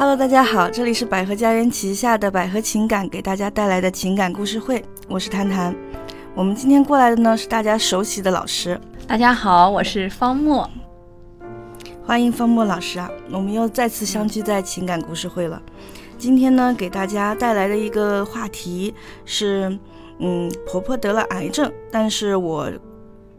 [0.00, 5.74] Hello，大家好，这里是百合家园旗下的百合情感给大家带来的情感故事会，我是谭谭。
[6.36, 10.70] 我们今天过来的呢是大家熟悉的老师，大家好，我是方墨，
[12.06, 15.60] 欢迎方墨老师啊，我们又再次相聚在情感故事会了。
[16.16, 18.94] 今天呢给大家带来的一个话题
[19.24, 19.76] 是，
[20.20, 22.70] 嗯，婆婆得了癌症，但是我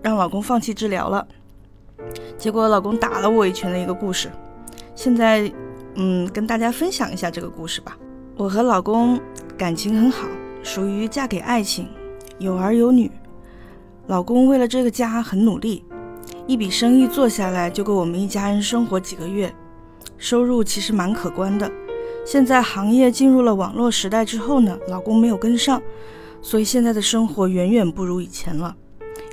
[0.01, 1.25] 让老公放弃治疗了，
[2.37, 4.29] 结果老公打了我一拳的一个故事。
[4.93, 5.49] 现在。
[5.95, 7.97] 嗯，跟大家分享一下这个故事吧。
[8.37, 9.19] 我和老公
[9.57, 10.27] 感情很好，
[10.63, 11.87] 属于嫁给爱情，
[12.37, 13.11] 有儿有女。
[14.07, 15.83] 老公为了这个家很努力，
[16.47, 19.53] 一笔生意做下来就够我们一家人生活几个月，
[20.17, 21.69] 收入其实蛮可观的。
[22.25, 25.81] 现在行业进入了网络时代之后呢，老公没有跟上，
[26.41, 28.75] 所以现在的生活远远不如以前了。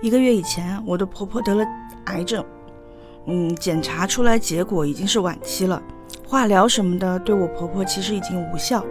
[0.03, 1.65] 一个月以前，我的婆婆得了
[2.07, 2.45] 癌症，
[3.27, 5.81] 嗯，检查出来结果已经是晚期了。
[6.29, 8.85] 化疗什么的对我婆婆其实已经无效，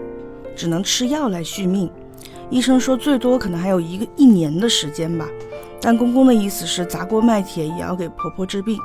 [0.55, 1.91] 只能吃药来续命。
[2.49, 5.27] 医生说最多可能还有一个一年的时间吧。
[5.81, 8.79] 但公公的意思是砸锅卖铁也要给婆婆治病。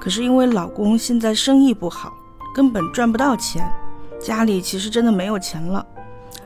[0.00, 2.12] 可是因为老公现在生意不好，
[2.54, 3.64] 根本赚不到钱，
[4.20, 5.86] 家里其实真的没有钱了。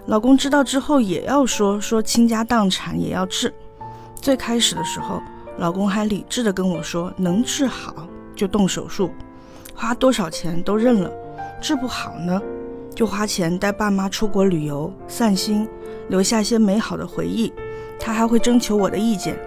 [0.07, 3.53] 老公知道之后也要说说倾家荡产也要治。
[4.21, 5.23] 最开始的时候，
[5.57, 9.11] 老公还理智的跟我说能治好就动手术。
[9.81, 11.11] 花多少钱都认了，
[11.61, 12.43] 治不好呢，
[12.97, 15.69] 就花钱带爸妈出国旅游散心，
[16.09, 17.53] 留下些美好的回忆。
[17.97, 19.39] 他还会征求我的意见，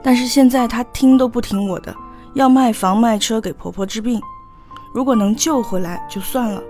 [0.00, 1.92] 但是现在他听都不听我的，
[2.34, 4.22] 要卖房卖车给婆婆治病。
[4.94, 6.62] 如果能救回来就算了，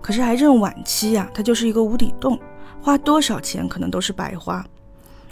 [0.00, 2.38] 可是癌症晚期呀，它就是一个无底洞，
[2.80, 4.64] 花多少钱可能都是白花。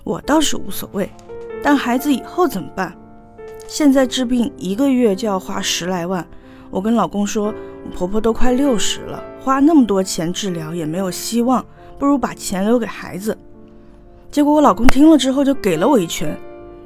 [0.03, 1.09] 我倒是无所谓，
[1.63, 2.93] 但孩子以后怎么办？
[3.69, 6.27] 现在治病一个月就要花十来万。
[6.71, 7.55] 我跟老公说，
[7.95, 11.65] 婆婆都快六十了，花那么多钱治疗也没有希望，
[11.99, 13.37] 不如把钱留给孩子。
[14.31, 16.37] 结果我老公听了之后就给了我一拳，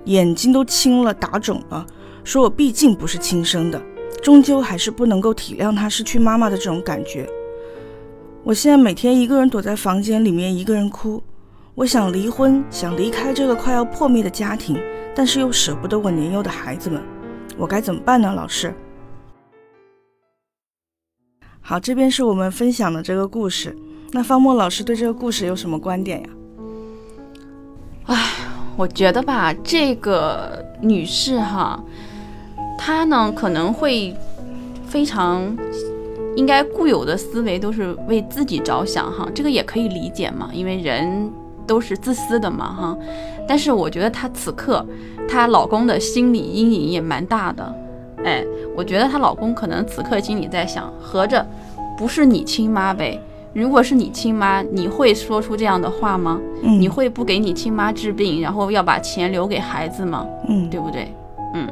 [0.04, 1.86] 眼睛都青了，打肿了，
[2.22, 3.80] 说我毕竟不是亲生的，
[4.22, 7.26] 终究还是不能够体谅她失去妈妈的这种感觉。
[8.44, 11.22] 我现在每天一个人躲在房间里面一个人哭，
[11.74, 14.78] 我想离婚，想离开这个快要破灭的家庭，
[15.14, 17.02] 但是又舍不得我年幼的孩子们，
[17.56, 18.74] 我该怎么办呢，老师？
[21.68, 23.76] 好，这边是我们分享的这个故事。
[24.12, 26.28] 那方墨老师对这个故事有什么观点呀？
[28.06, 28.16] 哎，
[28.74, 31.78] 我觉得吧，这个女士哈，
[32.78, 34.16] 她呢可能会
[34.86, 35.54] 非常
[36.36, 41.30] 应该固有的思维都是为自己着想哈，这个也可以理解嘛，因为人
[41.66, 42.98] 都是自私的嘛哈。
[43.46, 44.82] 但是我觉得她此刻
[45.28, 47.74] 她老公的心理阴影也蛮大的。
[48.24, 48.44] 哎，
[48.76, 51.46] 我觉得她老公可能此刻心里在想，合着
[51.96, 53.20] 不是你亲妈呗？
[53.54, 56.40] 如果是你亲妈，你会说出这样的话吗？
[56.62, 60.26] 嗯，你会不给你亲妈治病，然后要把钱留给孩子吗？
[60.48, 61.12] 嗯，对不对？
[61.54, 61.66] 嗯，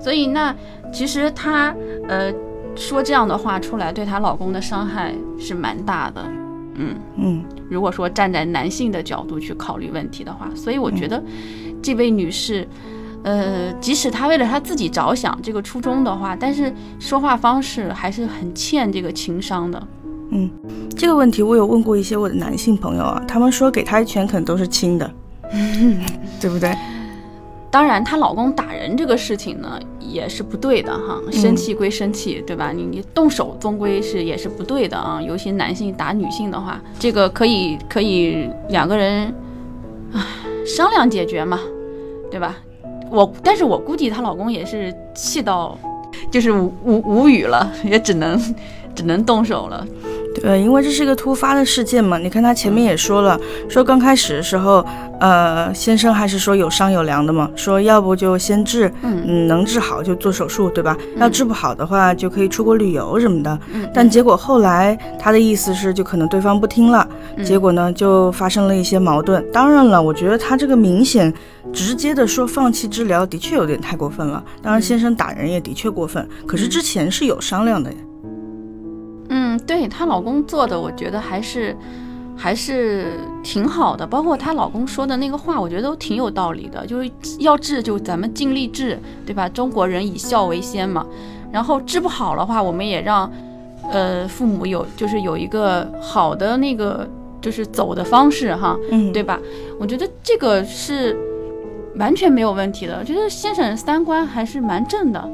[0.00, 0.54] 所以那
[0.92, 1.74] 其实她
[2.08, 2.32] 呃
[2.74, 6.22] 说这样的话出来，对她老公的伤害是蛮大的。
[6.76, 11.22] 嗯嗯，如果说站在男性的角度去考虑问题的话，所以我觉得
[11.80, 12.66] 这位女士。
[13.24, 19.82] 呃，即使他为了他自己着想这个初衷的话，但是说话方式还是很欠这个情商的。
[20.30, 20.50] 嗯，
[20.96, 25.10] 这个问题我有问过一些我的男性朋友啊，他们说给他一拳可能都是轻的，
[26.40, 26.72] 对不对？
[27.70, 31.20] 当然，她老公打人这个事情呢，也是不对的哈。
[31.32, 32.70] 生气归生气，对吧？
[32.70, 35.20] 你你动手终归是也是不对的啊。
[35.20, 39.34] 尤其男性打女性的话，这个可以可以两个人
[40.12, 40.24] 啊
[40.64, 41.58] 商量解决嘛，
[42.30, 42.54] 对吧？
[43.14, 45.78] 我，但是我估计她老公也是气到，
[46.30, 48.38] 就是无无无语了，也只能，
[48.94, 49.86] 只能动手了。
[50.34, 52.18] 对，因为这是一个突发的事件嘛。
[52.18, 54.84] 你看他前面也说了，说刚开始的时候，
[55.20, 60.96] 呃，先生还是说有商有量的嘛，说要不就先治，嗯，能治好就做手术，对吧？
[61.16, 63.58] 要治不好的话，就可以出国旅游什么的。
[63.94, 67.08] 但结果后来他的意思是，就可能对方不听了，
[67.44, 69.44] 结果呢就发生了一些矛盾。
[69.52, 71.32] 当然了，我觉得他这个明显
[71.72, 74.42] 直接的说放弃治疗，的确有点太过分了。
[74.60, 77.90] 当然，先生打人也的确过分，可是之前是有商量的。
[79.54, 81.76] 嗯，对她老公做的，我觉得还是
[82.36, 83.12] 还是
[83.42, 84.06] 挺好的。
[84.06, 86.86] 包括她老公说的那个话，我觉得都挺有道理的。
[86.86, 89.48] 就是要治，就咱们尽力治，对吧？
[89.48, 91.06] 中国人以孝为先嘛。
[91.52, 93.30] 然后治不好的话，我们也让
[93.90, 97.08] 呃父母有就是有一个好的那个
[97.40, 99.38] 就是走的方式哈，嗯，对吧？
[99.78, 101.16] 我觉得这个是
[101.96, 102.98] 完全没有问题的。
[102.98, 105.30] 我觉得先生三观还是蛮正的，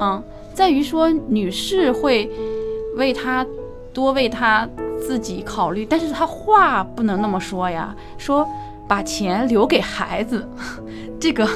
[0.00, 0.22] 嗯，
[0.54, 2.30] 在于说女士会。
[2.98, 3.46] 为他
[3.94, 4.68] 多为他
[5.00, 8.46] 自己考虑，但是他话不能那么说呀，说
[8.86, 10.46] 把钱留给孩子，
[11.18, 11.48] 这个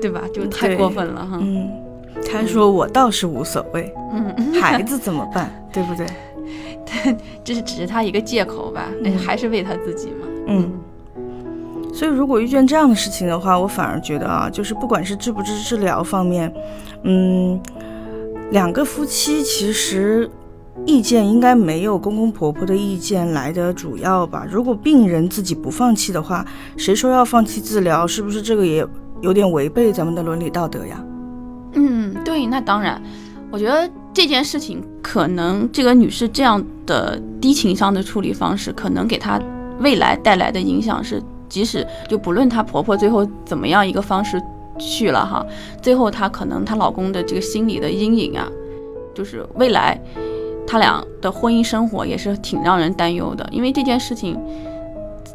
[0.00, 0.22] 对吧？
[0.32, 1.38] 就太过分了哈。
[1.40, 1.68] 嗯，
[2.30, 5.50] 他说我倒是无所谓，嗯，孩子怎么办？
[5.72, 6.06] 对不对？
[7.42, 8.88] 这是只是他一个借口吧？
[9.02, 10.26] 那还是为他自己嘛？
[10.46, 10.72] 嗯。
[11.92, 16.52] 所以，如果遇见这样的事情的话，我反而觉得啊，就是不管是治不治治疗方面，
[17.04, 17.58] 嗯，
[18.50, 20.30] 两个夫妻其实
[20.86, 24.46] 意见应该没有公公婆婆的意见来的主要吧。
[24.48, 26.46] 如果病人自己不放弃的话，
[26.76, 28.06] 谁说要放弃治疗？
[28.06, 28.86] 是不是这个也
[29.20, 31.04] 有点违背咱们的伦理道德呀？
[31.72, 33.02] 嗯，对，那当然。
[33.50, 39.40] 我觉得这件事情可能这个女士这样的低情商的处理方式，可能给她
[39.80, 41.22] 未来带来的影响是。
[41.48, 44.42] 即使就不论她婆婆最后怎么样一个方式
[44.80, 45.46] 去了哈，
[45.80, 48.48] 最后她可能她老公的这个心理的阴影啊，
[49.14, 49.96] 就是未来
[50.66, 54.38] 他俩的婚姻生活也是挺让人担忧的，因为这件事情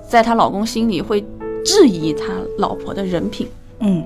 [0.08, 1.24] 在她老公心里会
[1.64, 2.26] 质疑他
[2.58, 3.48] 老婆的人品。
[3.80, 4.04] 嗯，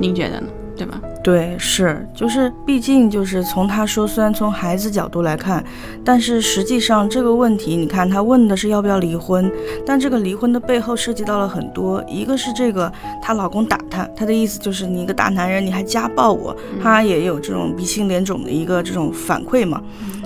[0.00, 0.46] 您觉得呢？
[0.76, 1.00] 对吧？
[1.22, 5.64] 对，是，就是，毕竟就是从他说，虽然从孩子角度来看，
[6.04, 9.48] 但是实际上这个问题，你看他问的是要不要离婚，
[9.86, 12.92] 但这个离婚的背后涉及到了很多，一个是这个
[13.22, 19.80] 她老公打她，她的意思就是你一个大男人你还家暴我，她也有这种鼻青脸肿的一个这种反馈嘛。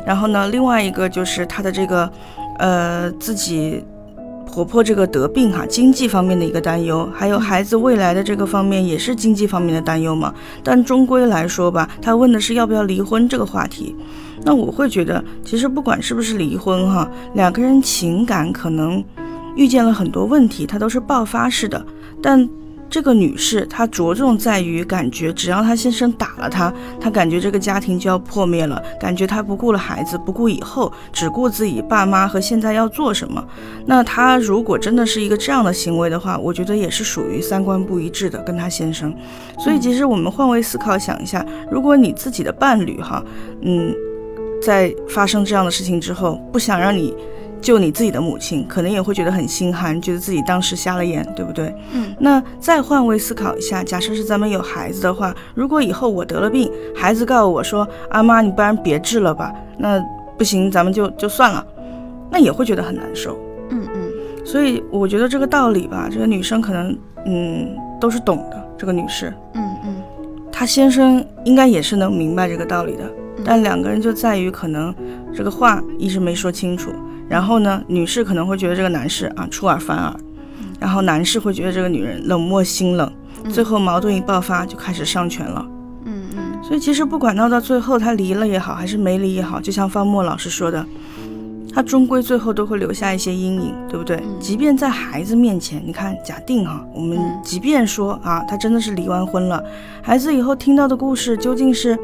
[0.09, 2.11] 然后呢，另外一个就是她的这个，
[2.59, 3.85] 呃，自己。
[4.51, 10.35] 婆婆这个得病哈，经济方面的一个担忧，还有孩子未来的这个方面也是经济方面的担忧嘛。
[10.65, 13.95] 但终归来说吧，她问的是要不要离婚这个话题。
[14.43, 19.05] 那我会觉得，其实不管是不是离婚哈，两个人情感可能
[19.55, 21.85] 遇见了很多问题，它都是爆发式的。
[22.23, 22.49] 但
[22.91, 33.47] 这个女士，她着重在于感觉，只要她先生打了她，她感觉这个家庭就要破灭了，感觉她不顾了孩子，不顾以后，只顾自己爸妈和现在要做什么。
[33.87, 39.15] 那她如果真的是一个这样的行为的话，我觉得也是属于三观不一致的，跟她先生。
[39.59, 43.23] 所以其实我们换位思考想一下，如果你自己的伴侣哈，
[43.63, 43.95] 嗯，
[44.63, 47.15] 在发生这样的事情之后，不想让你。
[47.61, 51.75] 就你自己的母亲，可能也会觉得很心寒，觉得自己当时瞎了眼，对不对？
[51.93, 52.15] 嗯。
[52.19, 60.03] 那再换位思考一下，假设是咱们有孩子的话，如果以后我得了病，孩子告诉我说：“阿妈，你不然别治了吧？”那
[60.37, 61.65] 不行，咱们就就算了，
[62.31, 63.39] 那也会觉得很难受。
[63.71, 64.11] 嗯嗯。
[64.45, 66.97] 所以我觉得这个道理吧，这个女生可能
[67.27, 68.65] 嗯都是懂的。
[68.79, 69.97] 这个女士，嗯嗯，
[70.53, 73.03] 她先生应该也是能明白这个道理的，
[73.45, 74.95] 但两个人就在于可能
[75.35, 76.93] 这个话一直没说清楚。
[77.29, 80.15] 然后呢，女士可能会觉得这个男士啊出尔反尔，
[80.81, 83.13] 然后男士会觉得这个女人冷漠心冷，
[83.51, 85.67] 最后矛盾一爆发就开始上拳了。
[86.05, 86.63] 嗯嗯。
[86.63, 90.85] 所以其实不管闹到最后他离了也好，还是没离也好，就像方墨老师说的，
[91.75, 94.23] 他终归最后都会留下一些阴影，对不对？
[94.41, 99.63] 即便在孩子面前，你看，假定哈，我们即便说啊，他真的是离完婚了，
[100.03, 101.99] 孩子以后听到的故事究竟是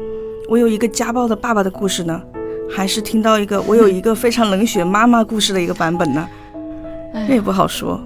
[0.47, 2.21] 我有一个家暴的爸爸的故事呢？
[2.69, 6.27] 还是听到一个我有一个非常冷血妈妈故事的一个版本呢，
[7.13, 7.99] 那也不好说。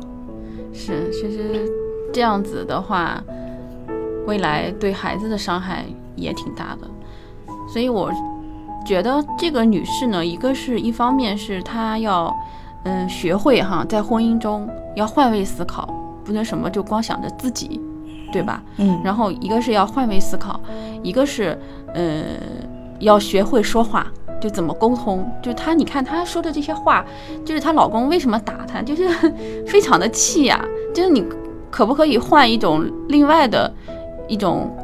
[0.74, 1.70] 是，其实
[2.14, 3.22] 这样子的话，
[4.26, 5.86] 未来对孩子的伤害
[6.16, 6.88] 也挺大的。
[7.72, 8.12] 所以我
[8.86, 12.36] 觉得这个女士呢，一个是一方面是她要
[12.84, 15.88] 嗯学会哈，在婚姻中要换位思考，
[16.24, 17.82] 不能什么就光想着自己，
[18.32, 18.62] 对吧？
[18.78, 19.00] 嗯。
[19.04, 20.60] 然后一个是要换位思考，
[21.02, 21.58] 一个是
[21.94, 22.24] 呃
[23.00, 24.08] 要学会说话。
[24.40, 25.30] 就怎么沟通？
[25.42, 27.06] 就她，你看她说的这些话，
[27.44, 29.08] 就是她老公为什么打她，就是
[29.68, 30.64] 非常的气呀。
[30.94, 31.24] 就是你
[31.70, 33.72] 可不可以换一种另外的
[34.28, 34.76] 一种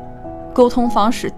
[0.54, 1.32] 沟通方式，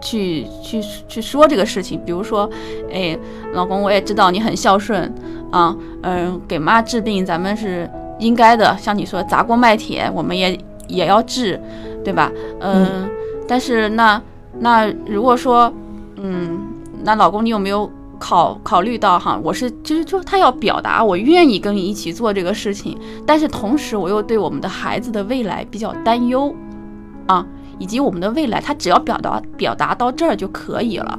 [0.00, 2.00] 去去去说这个事情？
[2.04, 2.48] 比如说，
[2.92, 3.18] 哎，
[3.52, 5.12] 老公，我也知道你很孝顺
[5.50, 8.76] 啊，嗯，给妈治病咱们是应该的。
[8.76, 11.60] 像你说砸锅卖铁，我们也也要治，
[12.04, 12.30] 对吧？
[12.60, 13.08] 嗯，
[13.48, 14.20] 但是那
[14.60, 15.72] 那如果说，
[16.16, 16.63] 嗯。
[17.04, 19.38] 那老公，你有没有考考虑到哈？
[19.44, 26.54] 我是就是就，他要表达我愿意跟你一起做这个事情，但是同时我又对我们的孩子的未来比较担忧，
[27.26, 27.46] 啊，
[27.78, 31.18] 以及我们的未来，他只要表达表达到这儿就可以了，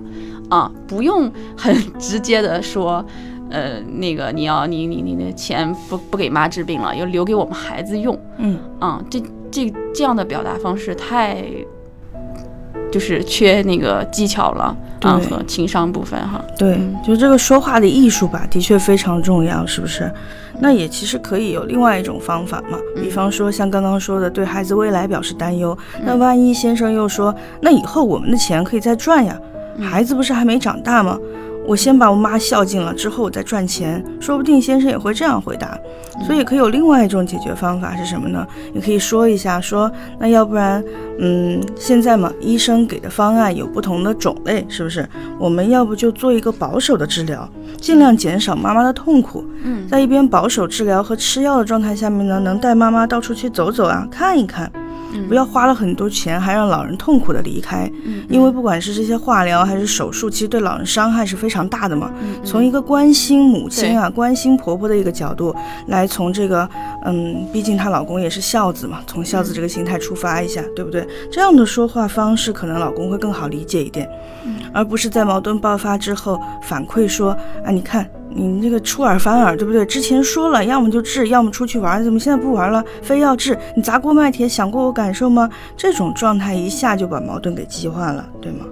[0.50, 3.06] 啊，不用很直接的说，
[3.52, 11.46] 呃，那个你要你你你的钱不不给妈治病了，要留给我们孩子用，嗯，啊，这这这样的表达方式太。
[12.96, 16.42] 就是缺那个技巧了啊和情商部分哈。
[16.58, 20.10] 对，就这个说话的艺术吧，的确非常重要，是不是？
[20.62, 25.78] 那也其实可以有另外一种方法嘛，比方说像刚刚说的，对孩子未来表示担忧。
[26.06, 29.38] 那万一先生又说，那以后我们的钱可以再赚呀，
[29.82, 31.20] 孩子不是还没长大吗？
[31.68, 35.78] 我先把我妈孝敬了，之后我再赚钱，说不定先生也会这样回答。
[36.24, 38.46] 所以可以有另外一种解决方法是什么呢？
[38.74, 40.84] 你可以说一下，说那要不然，
[41.20, 45.08] 嗯，现在嘛，医生给的方案有不同的种类，是不是？
[45.38, 47.48] 我们要不就做一个保守的治疗，
[47.80, 49.44] 尽量减少妈妈的痛苦。
[49.64, 54.72] 嗯，在一边保守治疗和吃药的状态下面呢，能带妈妈到处去走走啊，看一看。
[55.28, 57.90] 不要花了很多钱，还让老人痛苦的离开。
[58.06, 62.12] 嗯，因为不管是这些化疗还是手术，其实对老人伤害是非常大的嘛。
[62.22, 65.56] 嗯从一个关心母亲啊、关心婆婆的一个角度
[65.88, 66.68] 来，从这个，
[67.06, 71.08] 嗯，毕竟她老公也是孝子嘛，从孝子这个心态出发一下，对不对？
[71.32, 74.08] 这样的说话方式，可能老公会更好理解一点，
[74.74, 77.32] 而不是在矛盾爆发之后反馈说，
[77.66, 78.08] 啊，你看。
[78.30, 79.86] 你这个出尔反尔，对不对？
[79.86, 82.84] 之前说了，要么就治，要么出去玩，怎么现在不玩了？
[83.02, 83.58] 非要治？
[83.76, 85.50] 你砸锅卖铁，想过我感受吗？
[85.78, 88.66] 这种状态一下就把矛盾给激化了，对吗？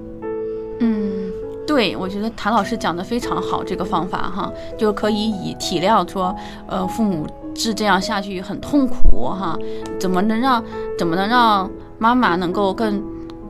[0.80, 1.32] 嗯，
[1.66, 6.36] 对，我觉得谭老师讲的非常好，这个方法哈，就可以以体谅说，
[6.68, 9.58] 呃，父母治这样下去很痛苦哈，
[10.00, 10.62] 怎么能让
[10.98, 11.70] 怎么能让
[12.00, 13.02] 妈妈能够更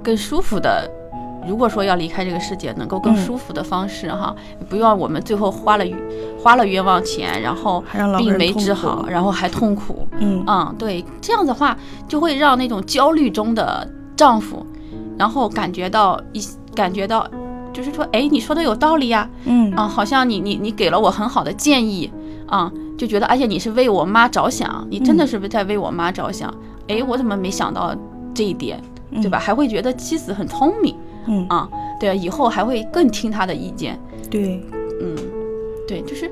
[0.03, 0.87] 更舒服的？
[1.47, 4.35] 如果说要离开这个世界，能够更舒服的方式哈，
[4.69, 5.85] 不要我们最后花了
[6.41, 7.83] 花了冤枉钱，然后
[8.17, 10.07] 病没治好，然后还痛苦。
[10.19, 14.65] 嗯嗯，对，这样的话就会让那种焦虑中的丈夫，
[15.17, 16.41] 然后感觉到一
[16.75, 17.27] 感觉到，
[17.71, 19.29] 就是说，哎，你说的有道理呀。
[19.45, 22.11] 嗯啊，好像你你你给了我很好的建议
[22.47, 26.53] 啊，就觉得，而且你是为我妈着想，你真的是在为我妈着想。
[26.87, 27.95] 哎，我怎么没想到
[28.33, 28.81] 这一点，
[29.21, 29.39] 对吧？
[29.39, 30.95] 还会觉得妻子很聪明。
[31.27, 33.99] 嗯啊，对啊，以后还会更听他的意见。
[34.29, 34.63] 对，
[35.01, 35.15] 嗯，
[35.87, 36.31] 对，就是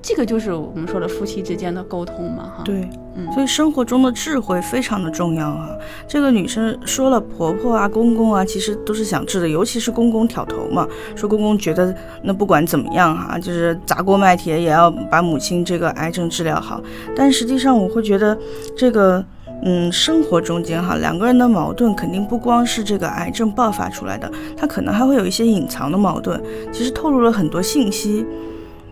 [0.00, 2.62] 这个，就是我们说的夫妻之间的沟通嘛，哈。
[2.64, 5.70] 对，嗯，所以生活中的智慧非常的重要啊。
[6.06, 16.80] 这个女生说了，婆婆啊、公公啊，其实都是想治的，尤其是公公挑头嘛，说公公觉得那不管怎么样哈，就是砸锅卖铁也要把母亲这个癌症治疗好。
[17.16, 18.36] 但实际上，我会觉得
[18.76, 19.24] 这个。
[19.62, 26.40] 嗯，生活中间哈，两个人的矛盾肯定不光是这个癌症爆发出来的，他可能还会有一些隐藏的矛盾，
[26.72, 28.24] 其实透露了很多信息。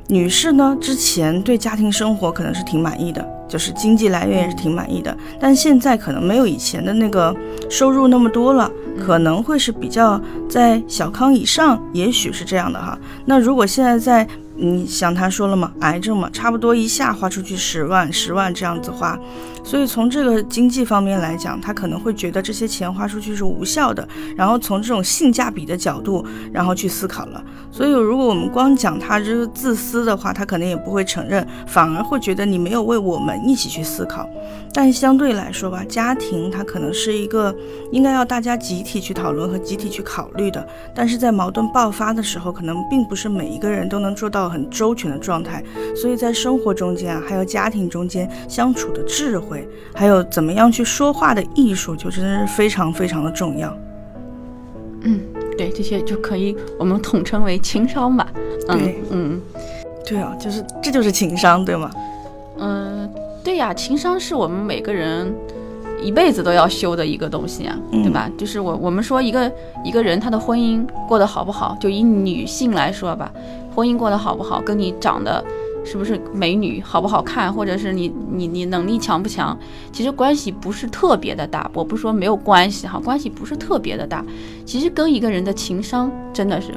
[0.08, 7.34] 女士呢，之前对家庭生活可能是挺满意的，就是经济来源也是挺满意的，但现在可能没有以前的那个
[7.68, 8.70] 收入那么多了，
[9.04, 12.96] 可能会是比较在小康以上，也许是这样的哈。
[13.24, 14.24] 那如果现在在
[14.58, 19.18] 你想他说了嘛，癌症嘛，差不多一下花出去十万、十万这样子花，
[19.62, 24.06] 所以从这个经济方面来讲，他可能会觉得这些钱花出去是无效的。
[24.34, 27.44] 然后从这种性价比的角度，然后去思考了。
[27.70, 34.28] 所以如果我们光讲他这个自私的话，他可能也不会承认，反而会觉得你没有为我们一起去思考。
[34.76, 37.54] 但相对来说吧，家庭它可能是一个
[37.90, 40.68] 应该要大家集体去讨论和集体去考虑的。
[40.94, 44.46] 但是在矛盾爆发的时候，可能并不是每一个人都能做到。
[44.56, 45.62] 很周全的状态，
[45.94, 53.74] 所以在生活中间啊，还有家庭中间相处的智慧，还有怎么样去说话的艺术，就真的是非常非常的重要。
[55.02, 55.20] 嗯，
[55.56, 58.28] 对，这些就可以我们统称为情商吧。
[58.68, 59.40] 对，嗯，
[60.06, 61.90] 对啊，就是这就是情商，对吗？
[62.58, 62.85] 嗯，
[63.46, 65.32] 对呀，情商是我们每个人。
[66.02, 68.30] 一辈子都要修的一个东西啊，对吧？
[68.36, 69.50] 就是我我们说一个
[69.82, 73.32] 一个人他的婚姻过得好不好，就以女性来说吧，
[73.74, 75.42] 婚姻过得好不好，跟你长得
[75.84, 79.56] 是不是美女好不好看，或者是你你你能力强不强，
[79.90, 81.70] 其实关系不是特别的大。
[81.72, 84.22] 我不说没有关系哈，关系不是特别的大。
[84.66, 86.74] 其实跟一个人的情商真的是，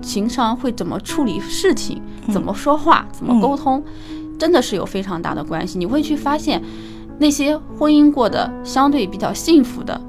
[0.00, 2.00] 情商会怎么处理事情，
[2.32, 3.82] 怎么说话，怎么沟通，
[4.40, 5.78] 真的是有非常大的关系。
[5.78, 6.60] 你会去发现。
[7.22, 10.00] 那些婚姻过得相对比较幸福的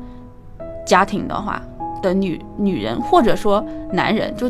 [0.85, 1.61] 家庭的话
[2.01, 3.61] 的女女人，或者说
[3.91, 4.49] 男人，就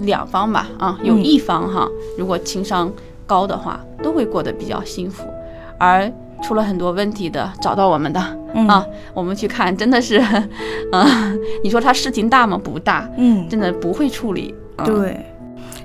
[0.00, 2.92] 两方吧，啊，有一方哈，如果情商
[3.26, 5.22] 高的话，都会过得比较幸福。
[5.78, 6.10] 而
[6.42, 8.18] 出了很多问题的，找到我们的
[8.66, 8.84] 啊，
[9.14, 10.16] 我们去看，真的是，
[10.90, 11.32] 啊，
[11.62, 12.60] 你说他事情大吗？
[12.60, 14.52] 不大，嗯，真的不会处理，
[14.84, 15.24] 对。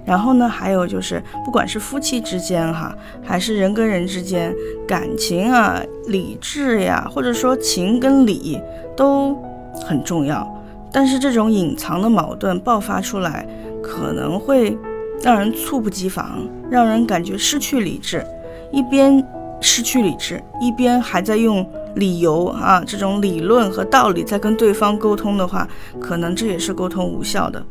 [0.06, 4.54] 然后呢，还有就是，不管是夫妻之间哈，还是人跟人之间，
[4.88, 8.62] 感情啊、理智呀，或者说情跟理
[8.96, 9.36] 都
[9.84, 10.48] 很重要。
[10.94, 13.48] 但是这种隐藏的矛盾爆发出来，
[13.82, 14.78] 可能会
[15.24, 18.24] 让人猝不及防，让人感觉失去理智。
[18.72, 19.26] 一边
[19.60, 25.68] 失去理智，一边还在用理由啊这种理论和道理在跟对方沟通的话，
[26.00, 27.66] 可能这也是沟通无效的。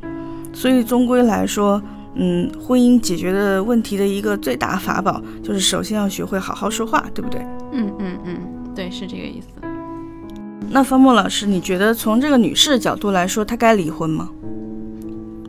[0.53, 1.81] 所以终归来说。
[2.17, 7.41] 嗯，婚姻解决的问题的一个最大法宝，就是首先要学会好好说话，对不对？
[7.73, 8.37] 嗯嗯嗯，
[8.75, 9.49] 对，是这个意思。
[10.71, 14.31] 那方墨老师，你觉得从这个女士的角度来说，她该离婚吗？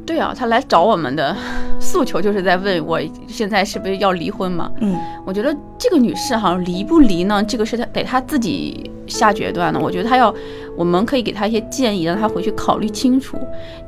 [0.06, 1.36] 对啊，她来找我们的
[1.80, 4.72] 诉求就是在问我现在是不是要离婚嘛？
[4.82, 4.96] 嗯，
[5.26, 9.80] 我觉得这个女士哈离不离呢，这个是她得她自己下决断的。
[9.80, 10.34] 我觉得她要，
[10.78, 13.36] 我们可以给她一些建议，让她回去考虑清楚，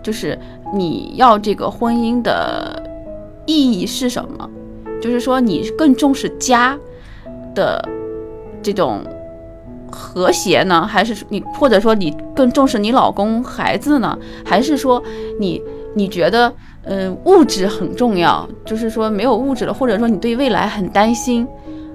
[0.02, 0.38] 就是
[0.74, 2.82] 你要这个婚姻的
[3.46, 4.50] 意义是什么？
[5.02, 6.78] 就是说你更重视家
[7.54, 7.84] 的
[8.62, 9.02] 这种
[9.92, 15.02] 和谐呢，还是你或者说你更重视你老公孩子呢，还是说
[15.40, 15.62] 你？
[15.96, 21.48] 你觉得，嗯，物质很重要，就是说没有物质了，或者说你对未来很担心，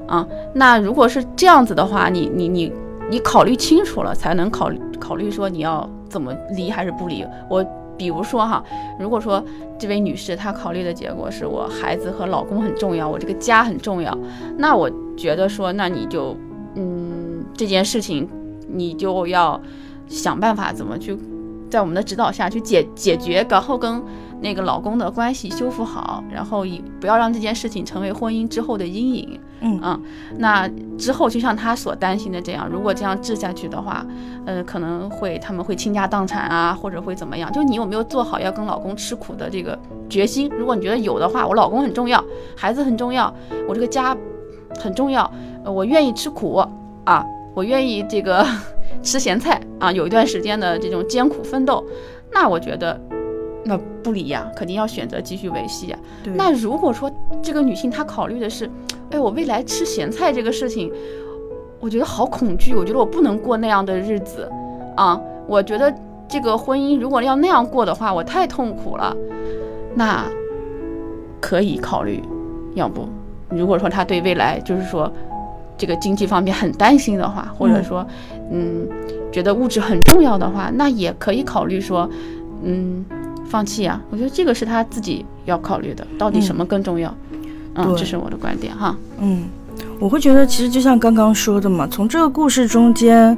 [0.09, 2.73] 啊，那如果是这样子的话，你你你
[3.09, 7.25] 你考虑清楚了，才能考虑考虑说你要怎么离还是不离。
[7.49, 7.65] 我
[8.03, 8.61] 比如说哈，
[8.99, 9.41] 如果说
[9.79, 14.13] 这位女士她考虑的结果是我孩子和老公很重要，我这个家很重要，
[14.59, 16.37] 那我觉得说，那你就，
[16.75, 18.29] 嗯，这件事情
[18.69, 19.61] 你就要
[20.09, 21.17] 想办法怎么去。
[21.71, 24.03] 在我们的指导下去解解决，然后跟
[24.41, 29.39] 那个老公的关系修复好，然后以不要让这件事情成为婚姻之后的阴影。
[29.63, 30.03] 嗯嗯，
[30.39, 34.05] 那之后就像他所担心的这样，如果这样治下去的话，
[34.45, 37.51] 呃，可能会他们会倾家荡产啊，或者会怎么样？
[37.53, 39.79] 就你有没有做好要跟老公吃苦的这个
[40.11, 40.51] 决心？
[40.59, 42.23] 如果你觉得有的话，我老公很重要，
[42.57, 43.33] 孩子很重要，
[43.69, 44.17] 我这个家
[44.79, 45.31] 很重要，
[45.65, 46.57] 我愿意吃苦
[47.05, 48.45] 啊，我愿意这个。
[49.03, 51.85] 吃咸菜啊，有一段时间的这种艰苦奋斗，
[52.31, 53.01] 那我觉得
[53.65, 55.99] 那不离呀，肯定要选择继续维系呀。
[56.37, 57.11] 那如果说
[57.43, 58.71] 这个女性她考虑的是，
[59.13, 60.91] 哎，我未来吃咸菜这个事情，
[61.79, 64.51] 我觉得好恐惧，我觉得我不能过那样的日子
[64.97, 65.21] 啊。
[65.47, 65.95] 我觉得
[66.27, 69.17] 这个婚姻如果要那样过的话，我太痛苦了。
[69.95, 70.27] 那
[71.41, 72.23] 可以考虑，
[72.75, 73.07] 要不
[73.51, 75.13] 如果说他对未来就是说。
[75.79, 78.07] 这个经济方面很担心的话，或者说，
[78.53, 78.87] 嗯，
[79.33, 82.09] 觉得物质很重要的话，那也可以考虑说，
[82.63, 83.05] 嗯，
[83.47, 84.01] 放弃啊。
[84.11, 87.13] 我觉得这个是他自己要考虑的，到底什么更重要？
[87.33, 87.41] 嗯，
[87.97, 88.97] 这是我的观点哈。
[89.21, 89.45] 嗯，
[89.99, 93.37] 我会觉得其实就像刚刚说的嘛，从这个故事中间，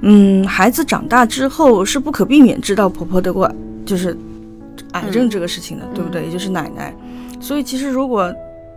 [0.00, 3.50] 嗯，孩子长大之后是不可避免知道婆婆得过
[3.84, 4.16] 就是
[4.92, 6.24] 癌症这个事情的，对不对？
[6.26, 6.94] 也就是奶奶。
[7.40, 8.32] 所以其实如果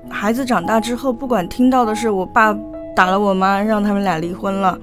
[0.10, 2.58] 孩子长大之后，不管听到的是我爸。
[2.96, 4.80] 打了我妈，让他们俩离婚了，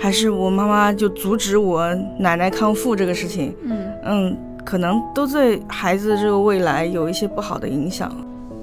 [0.00, 3.54] 还是我妈妈就阻止我奶奶康复这个事情？
[3.62, 8.12] 嗯嗯，可能都对孩子这个未来有一些不好的影响。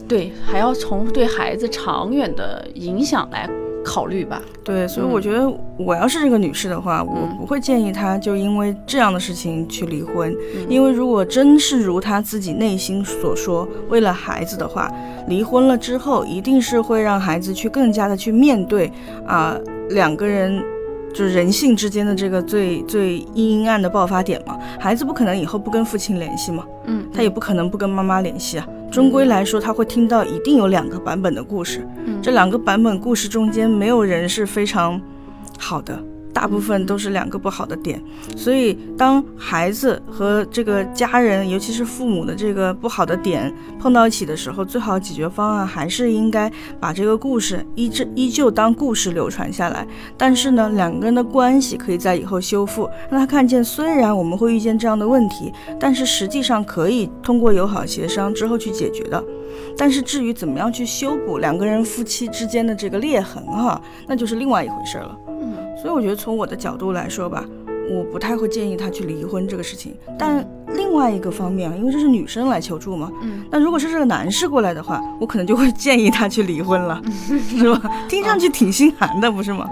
[0.10, 3.50] 对，还要从对孩子长远的影响来。
[3.82, 10.36] 考虑吧，对，所以我觉得我要是这个女士的话，我不会建议她就因为这样的事情去离婚，
[10.67, 14.91] 因为如果真是如她自己内心所说，为了孩子的话，
[15.28, 18.91] 离婚了之后一定是会让孩子去更加的去面对
[19.26, 19.58] 啊
[19.91, 20.62] 两个人。
[21.12, 28.67] 就是人性之间的这个最最阴阴暗的爆发点嘛，孩子不可能以后不跟父亲联系嘛，嗯，他也不可能不跟妈妈联系啊，
[29.00, 31.88] 终归来说他会听到一定有两个版本的故事，
[32.22, 35.00] 这两个版本故事中间没有人是非常
[35.58, 35.98] 好的。
[36.34, 38.02] 大部分都是两个不好的点，
[38.38, 49.86] 所以当孩子和这个家人，尤其是父母的这个不好的点碰到一起的时候，最好解决方案还是应该把这个故事依这依旧当故事流传下来。
[50.18, 59.24] 但是呢，两个人的关系可以在以后修复，让他看见虽然我们会遇见这样的问题，但是实际上可以通过友好协商之后去解决的。
[59.76, 65.18] 但是至于怎么样去修补两个人夫妻之间的这个裂痕哈，那就是另外一回事了。
[65.82, 67.46] 所以我觉得从我的角度来说吧，
[67.89, 69.96] 我不太会建议他去离婚这个事情。
[70.18, 77.02] 但另外一个方面啊，因为这是女生来求助嘛，嗯，那如果是这个男士过来的话，我可能就会建议他去离婚了，
[77.58, 77.89] 是吧？
[78.08, 79.68] 听上去挺心寒的，不是吗？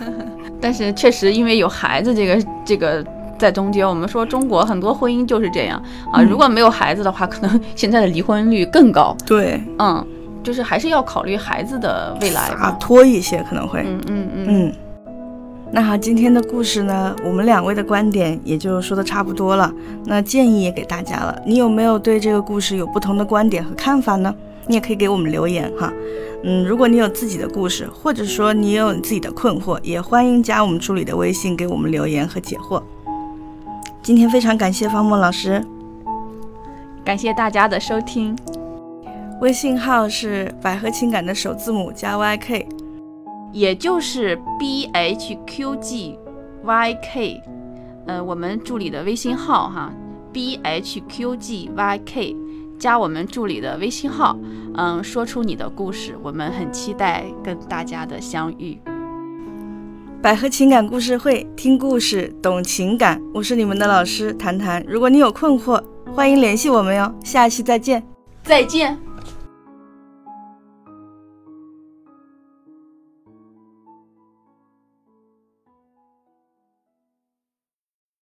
[0.60, 3.04] 但是确实因为有孩子这个这个
[3.38, 5.80] 在中间，我们说中国很多婚姻就是这样
[6.12, 6.22] 啊。
[6.22, 9.16] 如果没有孩子的话，可能现在的离婚率更高。
[9.26, 10.04] 对，嗯，
[10.42, 14.72] 就是还是要考虑孩子的未来啊，拖一些可能会，嗯嗯嗯嗯。
[15.70, 19.70] 那好，今天的故事呢，我们两位的观点也就说的差不多了。
[20.06, 24.34] 那建议也给大家了，你有没有对这个故事有不同的观点和看法呢？
[24.66, 25.92] 你也可以给我们留言哈。
[26.42, 32.82] 嗯，如果你有自己的故事，或者说你有你自己的困惑，也欢迎加我们助理的微信给我们留言和解惑。
[34.02, 35.62] 今天非常感谢方墨老师，
[37.04, 38.34] 感谢大家的收听。
[39.42, 42.64] 微信号是百合情感的首字母加 YK。
[43.52, 46.18] 也就是 b h q g
[46.64, 47.42] y k，
[48.06, 49.92] 呃，我们助理的微信号哈
[50.32, 52.36] ，b h q g y k，
[52.78, 54.38] 加我们助理的微信号，
[54.74, 58.78] 嗯，说出你的故事，我们很期待跟大家的相遇。
[60.20, 64.84] 百合情感故事会，听故事懂情感，我是你们的老师谈谈。
[64.86, 65.82] 如果你有困惑，
[66.12, 67.14] 欢迎联系我们哟。
[67.24, 68.02] 下期再见。
[68.42, 69.07] 再见。